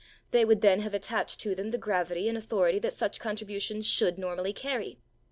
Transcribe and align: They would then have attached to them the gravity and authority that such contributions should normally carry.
They 0.31 0.45
would 0.45 0.61
then 0.61 0.79
have 0.79 0.95
attached 0.95 1.39
to 1.41 1.53
them 1.53 1.69
the 1.69 1.77
gravity 1.77 2.27
and 2.27 2.35
authority 2.35 2.79
that 2.79 2.91
such 2.93 3.19
contributions 3.19 3.85
should 3.85 4.17
normally 4.17 4.51
carry. 4.51 4.97